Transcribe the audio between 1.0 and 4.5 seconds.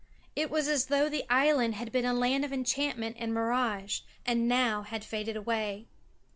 the island had been a land of enchantment and mirage, and